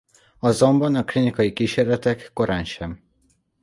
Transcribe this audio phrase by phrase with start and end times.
[0.39, 3.03] Azonban a klinikai kísérletek korántsem.